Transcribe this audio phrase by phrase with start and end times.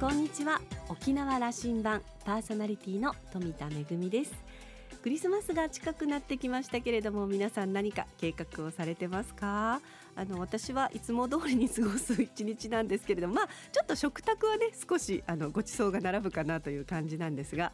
[0.00, 0.60] こんにちは。
[0.88, 4.34] 沖縄羅針盤パーソナリティの富田恵です。
[5.02, 9.80] クリスマスが近くなってきましたけれども皆さん何か計画をされてますか？
[10.16, 17.72] あの私はいつも通りに過ごす一日なんですけれどもまあちょっと食卓はね少しあのご馳走が並ぶかなという感じなんですが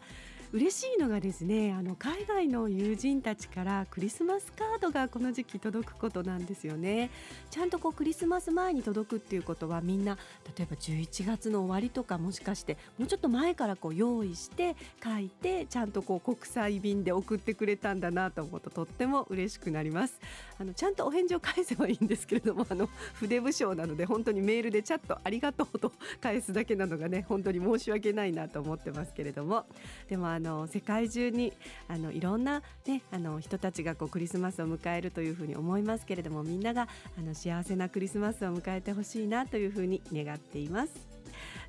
[0.53, 7.11] 嬉しいのがですねあの海外の友人たちからクリスマスカードがこの時期届くことなんですよね。
[7.51, 10.19] ちゃんとこうクリスマス前に届くっていうことはみんな
[10.57, 14.75] 例えば11月の終わりとかもしかしてもうちょっと前からこう用意して
[15.05, 20.19] 書いてちゃんとこう国際便で送ってくれたんだなと思うととっても嬉しくなります。
[20.59, 29.65] あのちゃんとお返事を返せばいいんですけれどもあの筆不詳なので本当にメールでチャットありがとうと返すだけなのがね本当に申し訳ないなと思ってますけれども。
[30.09, 31.53] でもあの世界中に
[31.89, 40.93] あのいろんな、ね、あの人たちがこうクリスマスを迎えるというふうに思いますけれどもみんながあの幸せなクリスマスを迎えてほしいなというふうに願っています。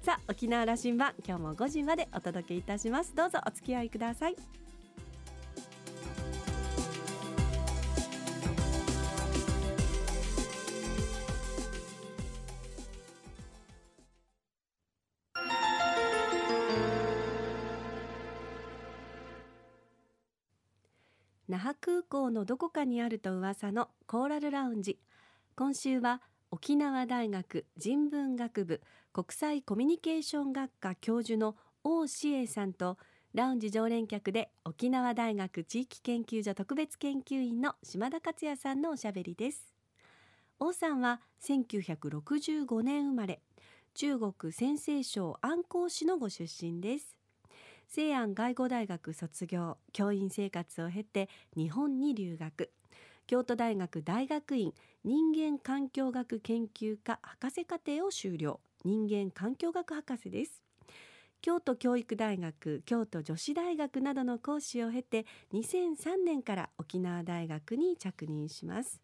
[0.01, 3.15] さあ沖縄羅針盤今日も5時までお届けいたします。
[3.15, 4.70] どうぞお付き合いください。
[21.51, 24.99] 那覇空港のどこかにあると噂のコーラルラウンジ。
[25.57, 32.97] 今週は沖縄大学人文学部国際コミュニケーション学科教授の王志英さんと
[33.33, 39.73] ラウンジ常連客で沖縄大学地域研究所特別研究員の島田克也さんのおしゃべりです。
[40.57, 43.41] 王さんは1965年生まれ。
[43.93, 47.20] 中国陝西省安康市のご出身です。
[47.93, 52.71] 西安外語大学卒業教員生活を経て日本に留学。
[53.27, 58.61] 京都大学大学院人間環境学研究科博士課程を修了。
[58.85, 60.63] 人間環境学博士です。
[61.41, 69.01] 京都教育大学京都女子大学などの講師を経て2003年から沖縄大学に着任します。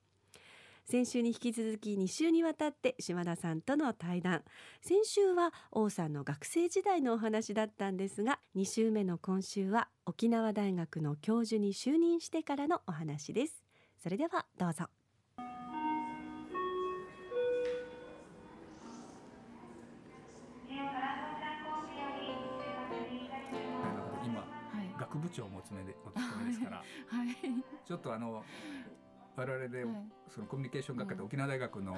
[0.89, 4.43] 先週に引き続き2週にわたって島田さんとの対談。
[4.81, 13.61] 先週は王さんの学生時代のお話だったんですが2週目の今週は沖縄大学の教授に就任してからのお話です。
[14.01, 14.85] それではどうぞ。
[24.23, 24.47] 今、
[24.97, 26.83] 学部長をお務めでお務めですから、 は
[27.25, 27.35] い、
[27.85, 28.41] ちょっとあの
[29.37, 29.85] 我々で、
[30.29, 31.95] そのコミュニケーション学科で沖縄大学の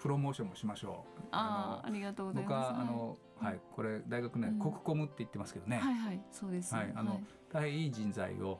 [0.00, 1.20] プロモーションもしましょう。
[1.32, 2.72] あありがとうございます。
[2.72, 5.76] 僕はあの、はい、これ大学ね、国コムって言ってますけどね。
[5.76, 6.20] はいはい。
[6.32, 6.74] そうです。
[6.74, 6.92] はい。
[6.96, 7.20] あの、
[7.52, 8.58] 大変いい人材を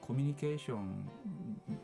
[0.00, 1.10] コミュニケーション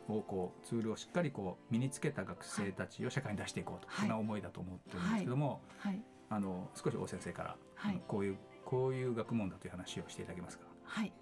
[0.07, 6.01] をこうツールをしっかりこう身につけた学生たちを社会に出していこうと、そんな思いだと思ってるんですけども、はい。
[6.31, 10.65] あの少し大先生から、はい、こういうこういう学問だという話をしていただけますか？
[10.83, 11.13] はい。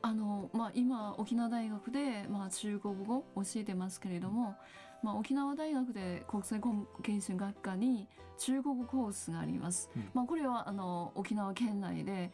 [0.00, 4.54] あのまあ、今沖縄大学で、まあ、中国語を教えてますけれども、
[5.02, 9.90] まあ、沖縄大学で国際コミュニケ学科に中国コースがあります。
[9.96, 12.30] うん、まあ、これはあの沖縄県内で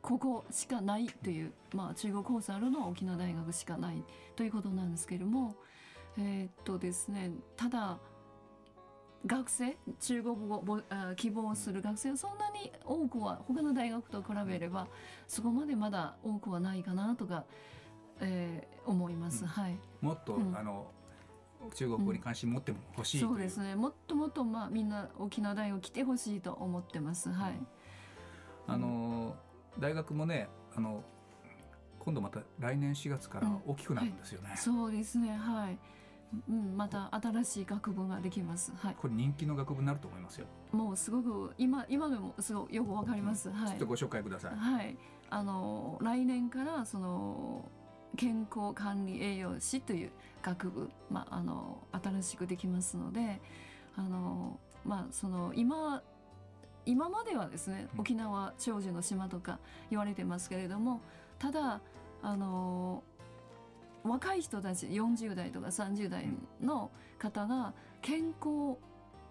[0.00, 4.02] ここしかないという、まあ、中国コースあるのは沖縄大学しかない
[4.34, 5.54] ということなんですけれども、
[6.18, 7.98] えー、っとですね、ただ
[9.26, 10.80] 学生中国語を
[11.16, 14.88] 希望する学生はそんなに多くは他の大学と比べれば
[15.28, 17.44] そこまでまだ多くはないかなとか、
[18.20, 20.86] えー、思います、うん、はい、もっと、うん、あの
[21.74, 23.26] 中国語に関心持っても欲しい、う。
[23.26, 23.76] ん、そうですね。
[23.76, 27.30] もっともっと、まあ、みんな沖縄大学来てほしいと思ってます。
[27.30, 27.52] はい、
[28.66, 29.36] あの
[29.78, 31.04] 大学もねあの
[32.00, 35.36] 今度また来年4月から大きくなるんですよね、はい、そうですね。
[35.36, 35.78] はい
[36.48, 38.72] うん、また新しい学部ができます。
[38.76, 38.96] はい。
[38.96, 40.46] これ人気の学部になると思いますよ。
[40.72, 43.50] もうすごく今今でもすごくよくわかります。
[43.50, 43.68] はい。
[43.68, 44.56] ちょっとご紹介ください。
[44.56, 44.96] はい。
[45.30, 47.68] あの来年からその
[48.16, 50.10] 健康管理栄養士という
[50.42, 53.40] 学部まああの新しくできますので、
[53.96, 56.02] あのまあその今
[56.84, 59.58] 今まではですね沖縄長寿の島とか
[59.90, 61.00] 言われてますけれども
[61.38, 61.80] ただ
[62.22, 63.02] あの
[64.04, 66.28] 若い人たち40代とか30代
[66.60, 68.78] の方が健康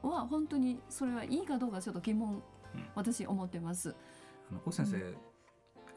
[0.02, 2.42] は本当にそれはいいかどうかちょっと疑問、
[2.96, 3.96] 私思ってます。
[4.50, 5.16] あの先生、うん。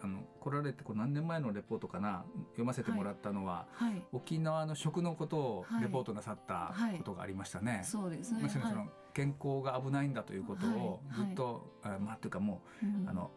[0.03, 3.93] あの来られてこう何年前のレポートかな読ませてもらったのは、はい。
[3.93, 7.77] はい、沖縄の食のことをレポートなさったことがありましたね。
[7.77, 8.41] はい、そうですね。
[8.43, 13.31] まさにその健康が危ないんだということをずっと、はい、まあというかもう、うん、あの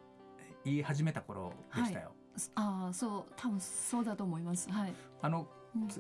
[0.65, 2.11] 言い始めた頃でしたよ。
[2.55, 4.69] ああそう多分そうだと思います。
[4.71, 4.93] はい。
[5.21, 5.47] あの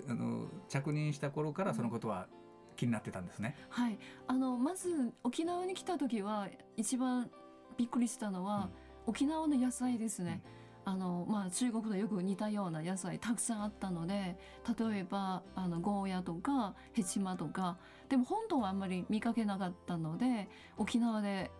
[0.07, 2.27] あの着任した頃からそのことは
[2.75, 3.55] 気になってたんですね。
[3.69, 6.47] はい、あのまず沖縄に来た時は
[6.77, 7.29] 一番
[7.75, 8.69] びっくりしたのは、
[9.05, 10.41] 沖縄の野菜ですね。
[10.85, 14.37] あのまあ、中国とよく似たような野菜たくさんあったので
[14.79, 17.75] 例えばあのゴーヤとかヘチマとか
[18.07, 20.47] でも本当はあんまり見かけなかったので
[20.77, 21.51] 沖縄で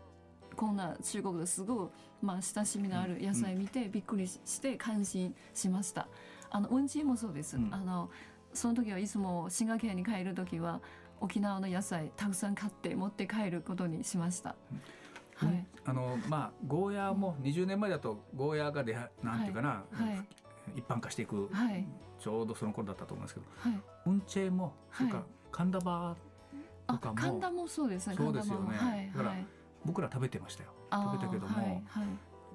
[0.57, 1.87] こんな中国ですごい、
[2.21, 6.07] まあ、親しみのある野菜見てびっくりして感心しました。
[6.49, 8.09] あのうんちもそうです、うん、あの
[8.53, 10.81] その時はいつも滋賀県に帰る時は
[11.19, 14.55] 沖縄の野菜たくさん買って持って帰ることにしました。
[15.35, 19.83] はい、あのまあゴーヤーも20年前だとゴーヤーがでなんていうかな、は
[20.75, 21.85] い、一般化していく、はい、
[22.19, 28.15] ちょうどその頃だったと思うんですけど、はい、ウンチェもそれから神田バーとかも神田もそうですね。
[28.15, 29.35] そうですよね、はい、だから
[29.87, 30.69] 僕ら食べてましたよ。
[30.91, 31.81] 食べたけども、はい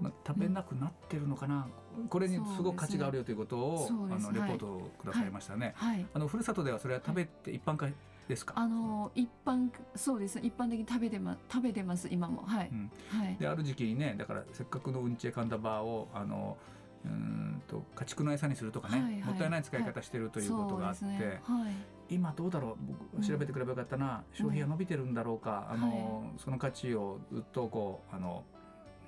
[0.01, 1.67] まあ、食べなくなってるのかな、
[1.99, 7.89] うん、これにすごく価値があるよということを、ね、あのレポートをくださいましたね、はい、あのふるさとではそれは食べて一般化
[8.29, 8.55] ですか？
[8.57, 10.39] あの一般そうです。
[10.39, 12.43] 一般的に食べてま食べてます今も。
[12.47, 12.69] はい。
[12.73, 13.37] うん、はい。
[13.39, 16.57] である時期にねだからせっかくのうんちえカンダバーをあの
[17.05, 21.41] うんと家畜の餌にするとかね、はいはい、もったいない使い方してるということがあって、はいね。
[21.45, 22.77] はい、今どうだろう？
[23.13, 28.45] 僕調べてくればよかったな、うん、消費が伸びてるんだろうか、あの、その価値をずっとこうあの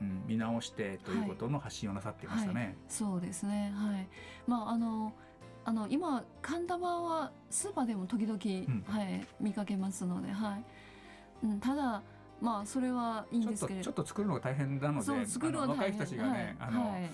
[0.01, 2.61] うん、見直してということの発信をなさっていましたね。
[2.61, 3.73] はい、そうですね。
[3.77, 4.09] はい。
[4.45, 5.13] まああの
[5.65, 10.65] あの今神田場はスーパーでも時々、うん、はい、見かけますので、はい。
[11.45, 12.03] うん、ただ
[12.43, 13.85] まあそれはいいんですけれど。
[13.85, 17.11] ちょっと作るのが大変なので作る若い人たちがね、はい、あの、はい、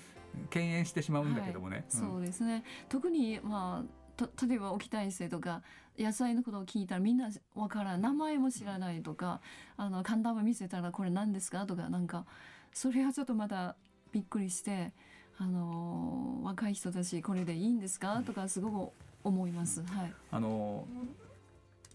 [0.49, 1.85] 敬遠してしまうんだけどもね、はい。
[2.01, 2.63] うん、そうですね。
[2.89, 5.61] 特にまあと例えば沖大生とか
[5.97, 8.01] 野菜のことを聞いたらみんなわからん。
[8.01, 9.41] 名前も知らないとか
[9.77, 12.25] あの神田場見せたらこれ何ですかとかなんか
[12.73, 13.75] それはちょっとまだ
[14.11, 14.93] びっくりして。
[15.37, 18.91] あの若い人たちこれでいいんですかとかすごく
[19.23, 19.81] 思います。
[19.81, 20.13] はい。
[20.29, 20.87] あの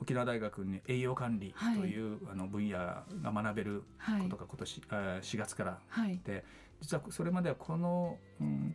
[0.01, 3.85] 沖縄大学に栄養管理という、はい、あの分野が学べる
[4.21, 5.79] ことが今年、はい、4月から
[6.25, 6.45] で、はい、
[6.81, 8.75] 実はそれまではこの、うん、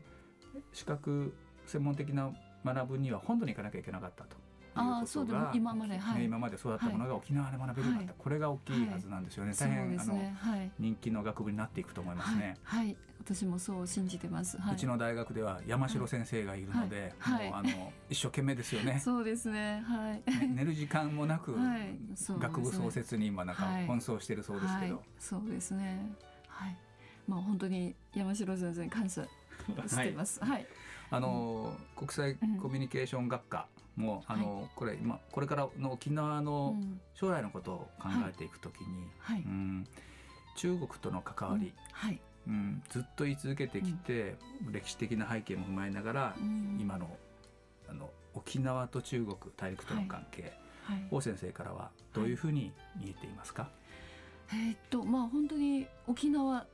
[0.74, 1.34] 資格
[1.66, 2.32] 専門的な
[2.66, 4.36] 学ぶには本土に行かなきゃいけなかったと。
[4.74, 12.56] あそうでも今まで、はい、今まで育ったものが沖縄で学べるようになった、はい、これが大きいはずなんですよね、はい、大変、ね、あの、はい、人気の学部になっていくと思いますね。
[12.64, 19.00] はい、私もそう信じてます、うちの大学では山城先生がいるので、もうあの一生懸命ですよね。
[19.04, 21.54] そうですね、はい、寝る時間もなく、
[22.40, 26.14] 学部創設に今なんか奔走してるそうですけど、そうですね。
[27.36, 29.24] はい、まあ本当に山城先生に感謝
[29.88, 30.40] してます。
[30.44, 30.66] はい。
[31.10, 36.76] あの、国際コミュニケーション学科もあの、はい、これ今これからの沖縄の
[37.14, 39.88] 将来のことを考えていくときに、はい、うん、
[40.56, 42.20] 中国との関わり、はい。
[42.48, 44.36] うん、ずっと言い続けてきて、
[44.72, 46.36] 歴史的な背景も踏まえながら、
[46.80, 47.16] 今の
[47.88, 50.54] あの沖縄と中国大陸との関係、
[51.12, 53.70] 王先生からはどういうふうに見えていますか、
[54.50, 56.66] えー、っとまあ本当に沖縄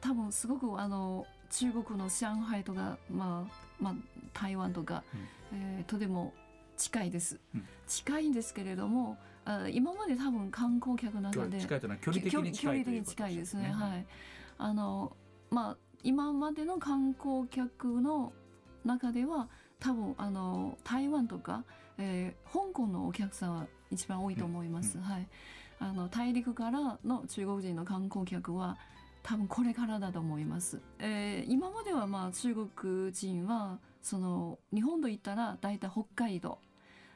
[0.00, 3.94] 多分すごくあの中国の上海とか、まあまあ、
[4.32, 5.02] 台湾とか、
[5.52, 6.32] うん、えー、とても
[6.76, 12.52] 近いです、うん、近いんですけれどもあ今まで多分観光客の中で近いというのは距離的に
[13.04, 14.06] 近いですね、はい。
[14.58, 15.16] あの
[15.50, 18.32] まあ今までの観光客の
[18.84, 19.48] 中では
[19.80, 21.64] 多分あの台湾とか、
[21.96, 25.26] えー、香港のお客さんは一番多いと思います、うん、はい。
[25.80, 28.76] あの大陸からの中国人の観光客は
[29.22, 30.80] 多分これからだと思います。
[30.98, 36.58] えー、今まではまあ中国人はその日本と言ったら大体北海道。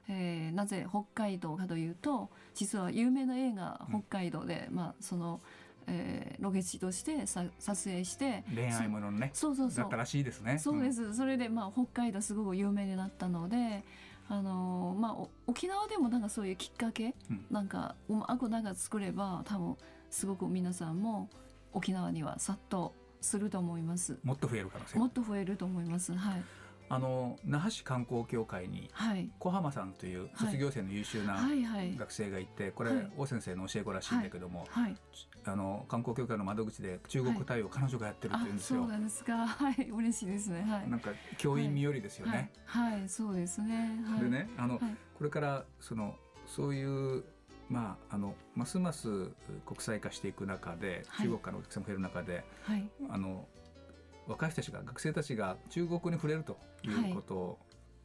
[0.09, 5.41] えー、なぜ北海道かというと実は有名な映画北海道で、うん、まあその、
[5.87, 9.31] えー、ロケ地としてさ撮影して恋愛ものね。
[9.33, 9.79] そうそうそう。
[9.79, 10.59] だったらしいですね。
[10.59, 13.85] そうです、うん、それでまあ北海道すごく有名になったので
[14.29, 19.77] あのー、まあ沖縄でもなんかそういうきっかけ、うん、なんかうまくなんか作れば多分
[20.11, 21.31] すごく皆さんも
[21.73, 24.19] 沖縄には殺到すると思います。
[24.23, 24.99] もっと増える可能性。
[24.99, 26.13] もっと増えると思います。
[26.15, 26.43] はい。
[26.89, 28.91] あの那覇市観光協会に
[29.39, 31.41] 小浜さんという卒業生の優秀な
[31.99, 34.67] 学生がいて、これ王先生の教え子らしいんだけども、
[35.45, 38.81] あの観光協会の窓口で中国対応、彼女がやってるって言うんですよ。
[38.81, 39.33] そうなんですか。
[39.47, 40.63] はい、嬉しいですね。
[40.63, 40.91] はい。
[40.91, 42.53] なんか教員身寄りですよね。
[42.67, 43.99] はい、そうですね。
[44.21, 44.79] でね、あの、
[45.17, 47.25] これからそのそういう
[47.73, 49.31] まあ、あのますます
[49.67, 53.47] 国際化していく中で、中国からのお客さんも増える中で、はい、あの
[54.29, 57.59] 若い人たちが学生たちが中国に触れるということ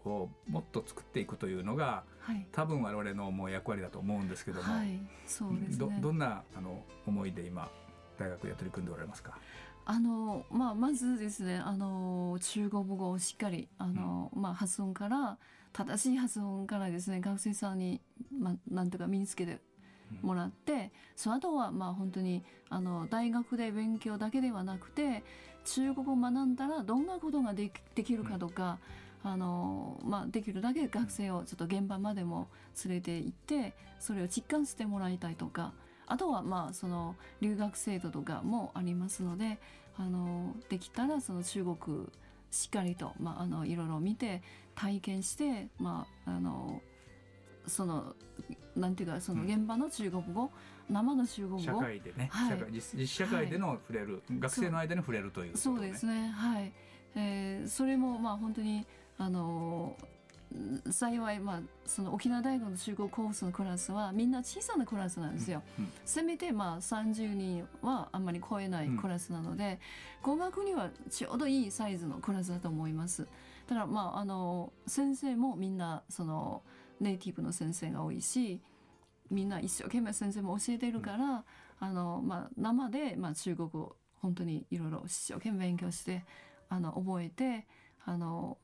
[0.09, 7.69] をもっと作っていくというのが、はい、多分我々のもう役割だと思うんですけども、はい、そうです、ね、どどんなあの思いで今
[8.17, 9.37] 大学で取り組んでおられますか？
[9.85, 15.37] あのまあ、まずですねあの中国語をしっかりあの、うん、まあ、発音から
[15.73, 18.01] 正しい発音からですね学生さんに、
[18.37, 19.59] まあ、なんとか身につけて
[20.21, 25.23] もらって、その後はまあ本当にあの大学で勉強だけではなくて
[25.65, 28.79] 中国を学んだらどんなことがでできるかとか、
[29.23, 32.47] あのまあ、できるだけ学生をちょっと現場までも
[32.85, 35.73] 連れて行ってそれを実感してもらいたいとか
[36.05, 39.59] あとはまあその留学制度とかもありますので
[39.97, 42.07] あのできたらその中国
[42.51, 44.41] しっかりと、まあ、あのいろいろ見て
[44.75, 46.81] 体験して、まあ、あの
[47.65, 48.15] その
[48.75, 50.45] なんていうかその現場の中国語、う
[50.91, 56.29] ん、生の中国語社会でね、はい、社会実社会での触れる、はい、学生の間に触れるという、ね、そうですね。
[56.29, 56.71] はい、
[57.15, 58.85] えー、それもまあ本当に
[59.17, 59.97] あの
[60.91, 65.61] 幸い、まあ、その沖縄大学の中国コースのクラスはみんな小さなクラスなんですよ。
[65.77, 69.79] うんうん、せめてまあ30人はあんまり超えないクラスなので、
[70.23, 73.27] うん、語学にはちょうどいいサイズのクラスだと思います。
[73.67, 76.63] だからまああの先生もみんなその
[76.99, 78.61] ネイティブの先生が多いし
[79.29, 81.43] みんな一生懸命先生も教えてるから、
[81.79, 86.23] あのまあ、生で、まあ、中国を本当にいろいろ一生懸命勉強して
[86.69, 87.67] あの覚えて
[88.05, 88.57] あの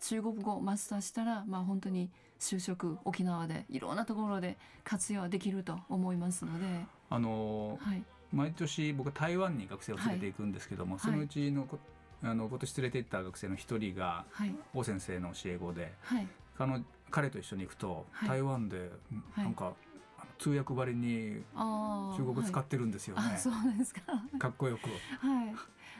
[0.00, 6.66] 中国語をマスターしたら、まあ、本当に就職沖縄でいろんなところで活用できると思いますので。
[7.08, 11.66] あのーはい、毎年僕は台湾に学生を連れていくんですけども、はい、そのうちの
[12.22, 16.26] あの今年連れて行った学生の一人が、はい、王先生の教え子で、はい、
[16.56, 18.90] 彼彼と一緒に行くと、台湾で
[19.36, 19.74] なんか、
[20.38, 23.36] 通訳ばりに中国語使ってるんですよね。
[23.38, 24.00] そうですか。
[24.38, 24.88] かっこよく。
[25.26, 25.54] はい。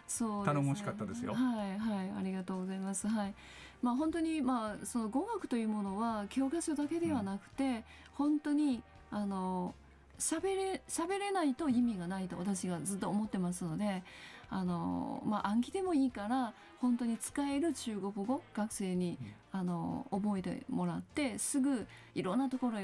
[0.06, 1.34] そう、ね、頼もしかったですよ。
[1.34, 3.08] はいはいありがとうございます。
[3.08, 3.34] はい。
[3.82, 9.74] まあ本当にまあその語学というものは教科書だけではなくて、うん、本当にあの
[10.18, 14.02] 喋れ喋れないと意味がないと私がずっと思ってますので。
[14.48, 19.18] あのまあ、暗記でもいいから本当に使える中国語学生に、
[19.50, 22.78] あの覚えてもらってすぐいろんなところ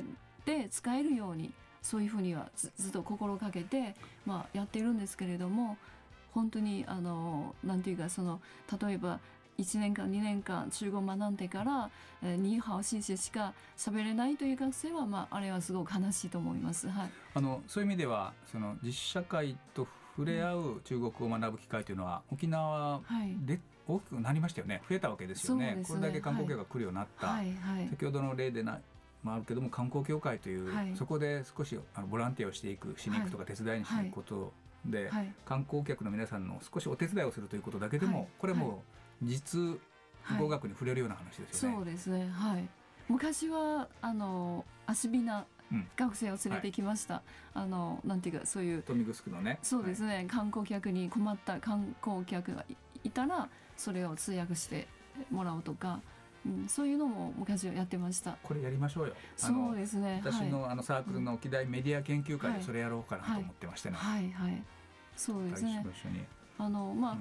[0.45, 3.95] で使えるようにそういうふうにはずっと心がけて、
[4.25, 5.77] まあ、やってるんですけれども
[6.33, 8.41] 本当にあのなんていうかその
[8.81, 9.21] 例えば
[9.59, 11.91] 1年間2年間中国学んでから
[12.23, 16.89] 「えー、ニーハオシンシしか喋れないという学生は、まあ、あれはすごく悲しいと思います。
[16.89, 23.01] はい、あのそういう意味ではその実社会と触れ合う中国を学ぶ機会というのは沖縄
[23.45, 24.83] で大きくなりましたよね。
[24.89, 28.81] 増えたわけですよね、ね、これだけ観光客が来るようになった、はいはい、先ほどの例でな
[29.23, 34.53] まあ、あるけども観光協会という、はい、そこで少しあのボランティアをしていくしに行くとか手伝いにしていくこと
[34.85, 38.83] で、はい、観光客の皆さんの少しお手伝いをするということだけでも、これも
[39.23, 39.79] 実
[40.39, 41.77] 語学に触れるような話ですよね。
[41.77, 42.29] そうですね。
[42.29, 42.69] はい。
[43.09, 45.45] 昔はあの遊びな
[45.97, 47.23] 学生を連れてきました、はい、
[47.55, 49.59] あのなんていうかそういう豊見城のね。
[49.63, 52.65] そうですね、はい、観光客に困った観光客が
[53.05, 54.87] いたらそれを通訳して
[55.31, 56.01] もらうとか
[56.45, 58.37] うん、そういうのも昔はやってました。
[58.43, 59.15] これやりましょうよ。
[59.37, 60.21] そうですね。
[60.25, 64.63] 私の,、あのサークルの沖大メディア研究会でそれやろうかなと思ってましてね、はい、はい、はい、
[65.17, 65.85] そうですね。
[66.59, 67.17] あのまあ、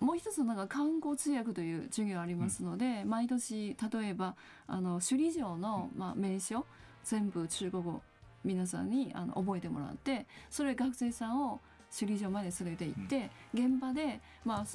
[0.00, 4.34] うん、もう一つなんか観光通訳という授業ありますので、うん、毎年例えば
[4.66, 6.66] あの首里城の、まあ、名所、
[7.04, 8.02] 全部中国語
[8.44, 11.60] 皆さんにあの覚えてもらってそれ学生さんを
[11.90, 14.66] 首里城まで連れて行って、現場で、まあ、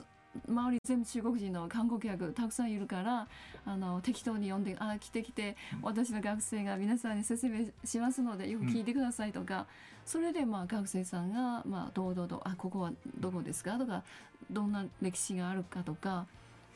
[0.48, 3.28] 周り全部中国人の観光客たくさんいるから
[3.66, 9.66] あの適当に呼んで「あ来て来て私の学生が皆さんに説明しますのでよく聞いてください」とか、うん、
[10.06, 14.04] それでまあ学生さんがまあ堂々と「あここはどこですか?」とか
[14.52, 16.26] どんな歴史があるかとか、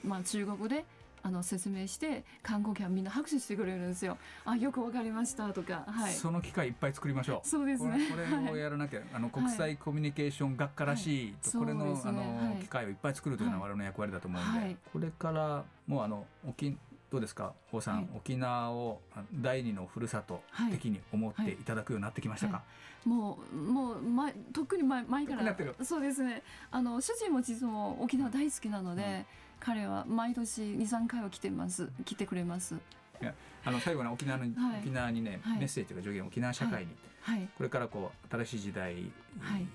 [0.03, 0.85] まあ、中国で
[1.27, 4.17] あの説明して観光客みんな拍手してくれるんですよ。
[4.45, 7.47] あよくわかりましたとか、はい、その機会いっぱい作りましょう。
[7.47, 8.07] そうですね。
[8.09, 16.77] これこれをやらなきゃ、あの国際コミュニケーション学科らしい、はい、これの、ね、あの、機会をいっぱい作るというのは我々の役割だと思うんで、これからもうあの沖
[17.11, 17.53] どうですか？
[17.73, 19.01] 王さん、沖縄を
[19.33, 20.41] 第二のふるさと
[20.71, 21.57] 的に思ってい。
[21.57, 22.63] ただくようになってきましたか、
[23.03, 25.55] もうもう前特に前前から。
[25.83, 26.41] そうですね。
[26.71, 29.25] あの主人も実も沖縄大好きなので、うん
[29.59, 32.75] 彼は毎年23回は来てます来てくれます。
[33.21, 33.33] いや
[33.65, 38.93] あの最後に沖縄に、はい、沖縄にね、はい、メッセージが助言沖縄社会に、はい、これからこう新しい時代、
[39.39, 39.67] はい、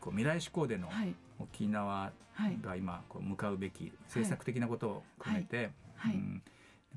[0.00, 0.88] こう未来志向での
[1.38, 2.12] 沖縄
[2.62, 6.42] が今こう向かうべき政策的なことを含めて、はい、うん、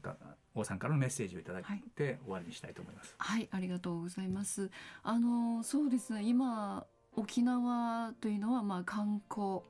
[0.04, 0.18] なんか
[0.56, 1.64] 王さんからのメッセージをいただい
[1.96, 3.16] て終わりにしたいと思います。
[3.18, 4.72] はい、ありがとうございます。
[5.04, 9.62] あのそうですね今沖縄というのはまあ観光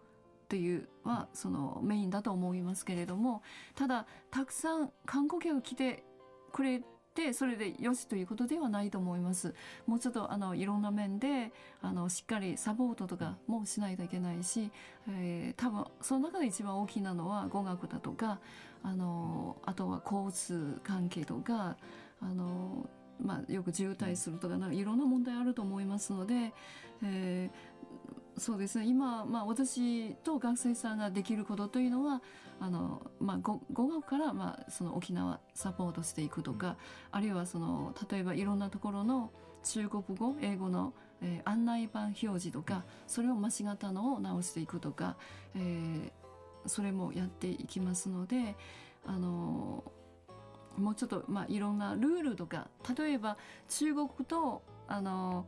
[0.48, 3.42] っていうはそのメインだと思いますけれども
[3.76, 6.06] ただたくさん観光客来て
[6.54, 6.82] くれ
[7.14, 9.54] てそれでよしということではないと思います。
[9.88, 11.52] もうちょっとあのいろんな面で
[11.82, 14.72] あのしっかりサポートとかもしないといけないし、
[15.10, 18.40] えー、多分その中で一番大きなのは語学だとか
[18.84, 21.76] あのあとは交通関係とか
[22.22, 22.88] あの
[23.20, 26.54] まあ、よく渋滞するとかなんかいろんな問題あると思いますので、
[27.04, 27.77] えー、
[28.38, 28.80] そうです。
[28.80, 32.22] ね今、まあ、私と学生さんができることというのは
[32.60, 36.78] あの、まあ、語学から、まあ、その沖縄サポートしていくとか、
[37.12, 39.32] あるいはその例えばいろんなところの
[39.64, 45.18] 中国語英語の、えー、案内板表示とかそれを間違ったのを直していくとか、
[45.56, 46.12] えー、
[46.68, 48.56] それもやっていきますので
[49.06, 49.84] あの
[50.78, 52.68] もうちょっと、まあ、いろんなルールとか
[52.98, 55.46] 例えば中国とあの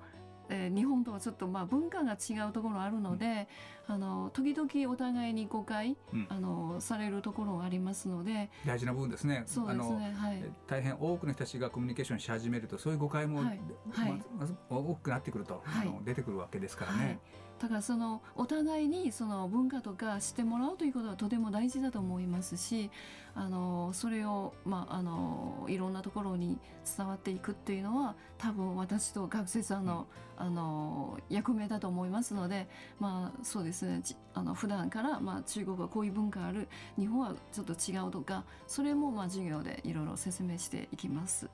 [0.49, 3.47] えー、日本とはちょっとまあ文化が違うところあるので、
[3.87, 9.43] うん、あの時々お互いに誤解、うん、あのされるところがありますので大事な部分ですね。
[9.45, 13.59] そうですね、はい、大変多くの人たちがコミュニケーションし始めるとそういう誤解も、はい。
[13.91, 17.19] はい、まず多くなってくると、あの出てくるわけですからね。
[17.59, 22.89] だからそのお互いにその文化とか知ってもらうということはとても大事だと思いますし
[23.35, 26.57] あのそれを、まあ、あのいろんなところに
[26.97, 32.67] 伝わっていくっていうのは多分私と学生さんの,、あの役目だと思いますので、
[32.99, 34.01] まあ、そうですね。
[34.33, 36.67] あの普段から、まあ、中国はこういう文化ある。
[36.97, 41.49] 日本はちょっと違うとかそれもまあ授業でいろいろ説明していきます。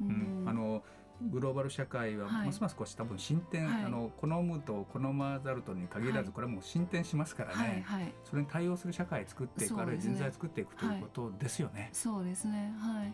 [0.00, 0.82] うん、あの
[1.22, 11.90] グローバル社会はますますこう多分進展、はい、あの好むと好まざるとに限らず、これはもう進展しますからね、はいはい、それに対応する社会作っていく、ね、あるいは人材作っていくということですよね。
[11.92, 12.74] そうですね。
[12.78, 13.12] はい。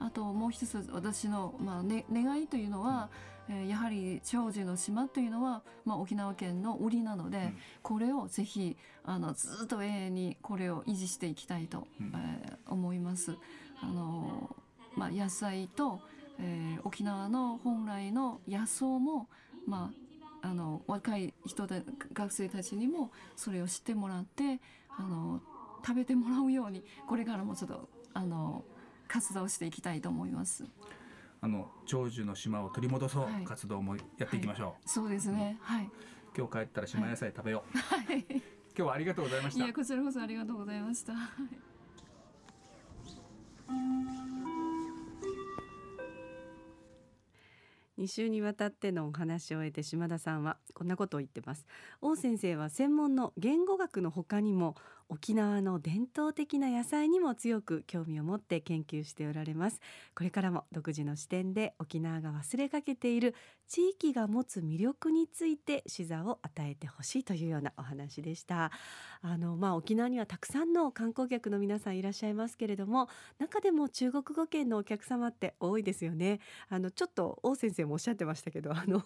[0.00, 3.08] あともう一つ私の、まあね、願いというのは、
[3.48, 13.36] うん、えー、やはり長寿の島というのは、まあ、沖縄県の売りなので、うん、これをぜひあのずっと永遠にこれを維持していきたいと、うん、えー、思います。
[13.80, 14.56] あの
[14.96, 16.00] まあ、野菜と
[16.42, 19.28] えー、沖縄の本来の野草も、
[19.66, 19.92] ま
[20.42, 21.82] あ、あの若い人で
[22.12, 24.60] 学生たちにもそれを知ってもらって
[24.98, 25.40] あの
[25.86, 28.64] 食べてもらうようにこれからもちょっとあの
[29.08, 30.64] 活動していきたいと思います。
[31.40, 34.66] あの長寿の島を取り戻そう、はい、活動もやっていきましょう。
[34.68, 35.58] はい、そうですね。
[35.60, 35.90] はい。
[36.36, 37.78] 今日帰ったら島野菜食べよう。
[37.78, 38.24] はい。
[38.28, 38.42] 今
[38.74, 39.64] 日はありがとうございました。
[39.64, 41.12] いやこちらこそありがとうございました。
[47.98, 51.66] 2週にわたってのお話を終えて島田さんはこんなことを言ってます。
[52.00, 54.76] 王先生は専門の言語学の他にも
[55.08, 59.80] 沖縄の伝統的な野菜にも強く興味を持って研究しておられます。
[60.14, 63.34] これからも独自の視点で沖縄が忘れかけている
[63.68, 68.70] 地域が持つ魅力について視座を与えてほしいというようなお話でした。
[69.22, 76.40] あのまあ沖縄にはたくさんの観光客の皆さんいらっしゃいますけれども中でも中国語圏のお客様って多いですよね。
[76.68, 79.02] あのちょっと王先生もおっしゃってましたけど あの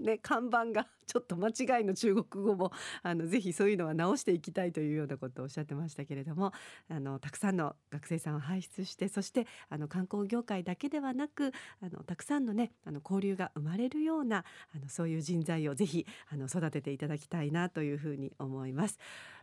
[0.00, 2.72] ね看板がちょっと間違いの中国語も
[3.02, 6.52] あのぜひそういうのは直していきたいというようなこととおっしゃってましたけれども
[6.88, 18.98] あのたくさんの学生さんを輩出してそしてあの観光業界だけではなくあのたくさんのねあの交流が生まれるようなあのそういう人材をぜひあの育てていただきたいなというふうに思います。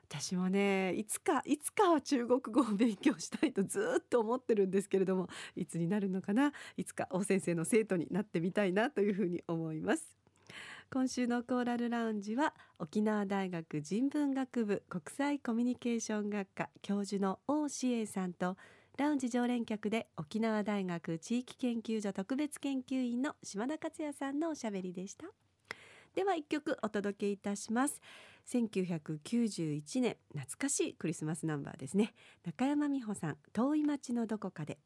[0.09, 10.15] 私もねいつかいつかは中国語を勉強したいと ずっと思ってるんですけれどもいつになるのかないつか王先生の生徒になってみたいなというふうに思います。
[10.89, 18.55] 今週のコーラルラウンジは沖縄大学人文学部国際コミュニケーション学科教授の王志英さんと
[18.97, 25.25] ラウンジ常連客で沖縄大学地域研究所特別研究員の島田克也さんのおしゃべりでした。
[26.15, 28.01] では一曲お届けいたします。
[28.49, 32.13] 1991年懐かしいクリスマスナンバーですね。
[32.45, 34.77] 中山美穂さん遠い町のどこかで。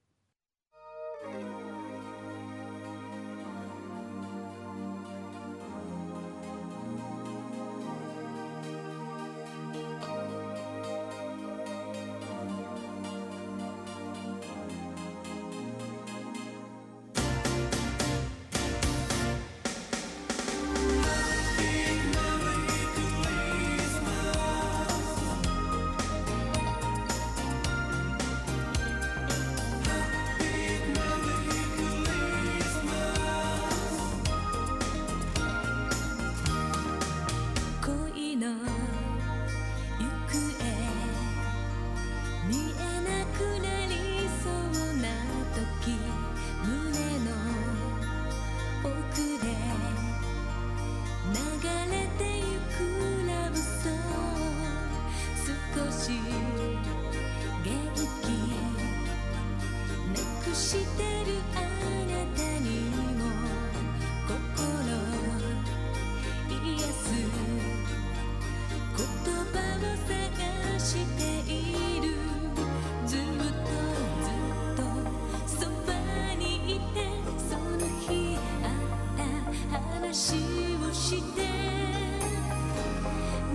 [80.11, 80.17] み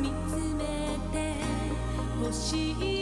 [0.00, 1.34] 見つめて
[2.24, 2.95] ほしい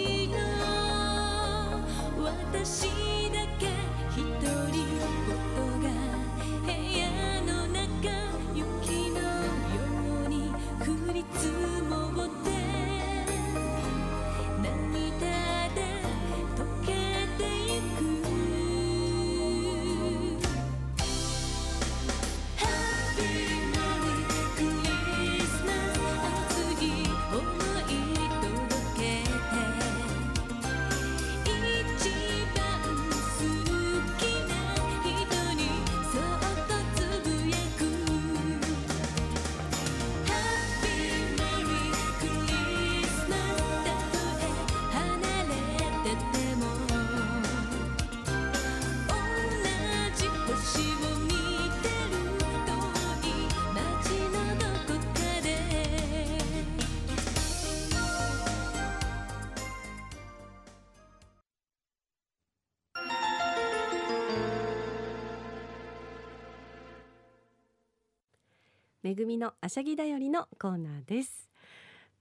[69.04, 71.50] めぐみのあしゃぎだよりのコーナーです。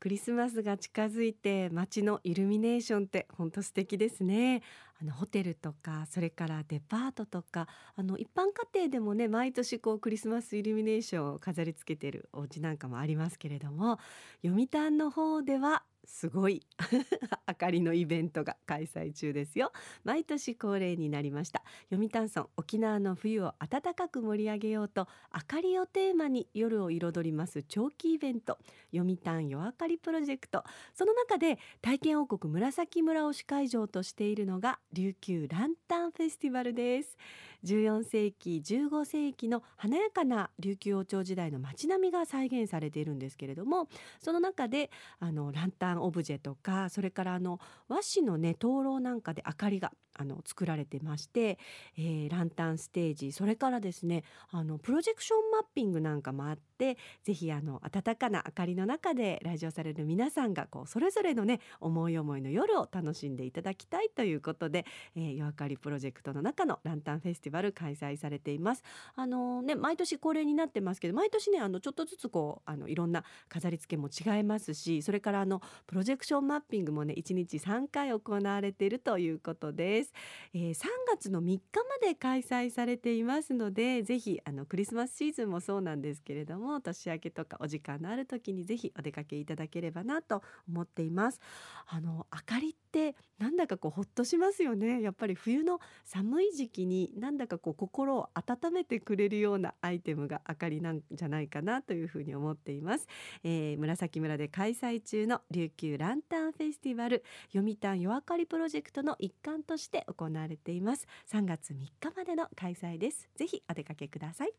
[0.01, 4.61] クリスマスが近づいて街のイルミネーションって本当素敵ですね。
[5.01, 13.97] あのホテルとかそれからデパートとかあの一般家庭でもね毎年こうクリスマスイルミネーションを飾りつけてるお家なんかもありますけれども
[14.45, 16.65] 読谷の方ではすごい
[17.47, 19.71] 明かりのイベントが開催中ですよ。
[20.03, 21.63] 毎年恒例になりました。
[21.89, 28.57] 読谷村沖縄の冬を暖かく盛り上げようと明かりをテーマに夜を彩ります長期イベント。
[28.93, 30.63] 読谷夜明かりプロジェクト。
[30.93, 37.17] その中で体験王国紫村を主会場としているのが琉球ランタンフェスティバルです。
[37.65, 43.87] 14世紀15世紀の華やかな琉球王朝時代の街並みが再現されているんですけれども
[44.19, 51.57] その中であのランタンオブジェとかそれからあの和紙のね灯籠なんかで明かりがあの作られてまして、
[51.97, 68.83] えー、ランタンステージそれからですねあのプロジェクションマッピングなんかもあってぜひあの温かな明かりの中で来場される皆さんがこうそれぞれのね思い思いの夜を楽しんでいただきたいということで、えー、夜明かりプロジェクトの中のランタンフェスティバルバル開催されています。
[69.15, 79.93] あのね毎年恒例になってますけど毎年ねあのちょっとずつこうあのいろんな飾り付けも違いますしそれからあのプロジェクションマッピングもね1日3回行われているということです。
[79.93, 80.13] です、
[80.53, 81.61] えー、3月の3日
[82.01, 91.39] まで開催されていますのでぜひあのクリスマスシーズンもそうなんですけれども年明けとかお時間のある時にぜひお出かけいただければなと思っています
[91.87, 103.07] あの明かりってなんだかこうほっとしますよねやっぱり冬の寒い時期になんだかこう心を温めてくれるようなアイテムが明かりなんじゃないかなというふうに思っています、
[103.43, 111.07] えー、紫村で開催中の琉球ランタンフェスティバル読谷夜明かりプロジェクトの一環として行われています。
[111.31, 113.29] 3月3日までの開催です。
[113.35, 114.53] ぜひお出かけください。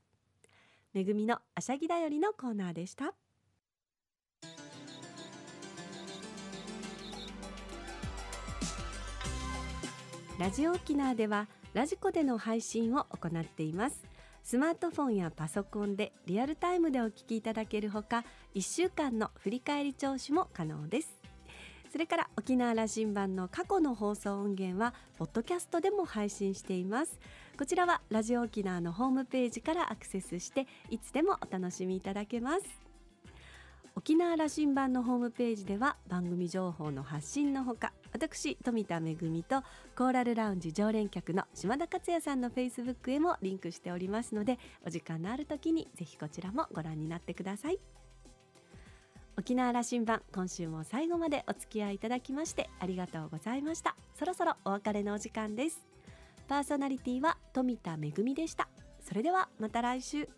[0.93, 3.15] めぐみのあしゃぎだよりのコーナーでした。
[10.39, 14.05] ラジオ沖縄ではラジコでの配信を行っています。
[14.45, 21.19] スマートフォンやパソコンでリアルタイムでお聞きいただけるほか1週間の振り返り聴取も可能です。
[21.91, 27.19] それから沖縄羅針盤の過去の放送音源はポッドキャストでも配信しています。
[27.59, 32.85] こちらはラジオ沖縄のホームページからアクセスしていつでもお楽しみいただけます。
[33.97, 39.63] 沖縄羅針盤のホームページでは番組情報の発信のほか私富田恵と
[39.99, 47.81] コーラルラウンジ常連客の島田克也さんのフェイスブックへもリンクしておりますのでお時間のある時にぜひこちらもご覧になってください。
[49.37, 53.97] 沖縄羅針盤今週も最後までお付き合いいただきましてありがとうございました。
[54.17, 55.85] そろそろお別れのお時間です。
[56.47, 58.69] パーソナリティは富田恵でした。
[59.01, 60.29] それではまた来週。